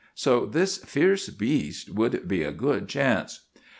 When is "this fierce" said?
0.47-1.29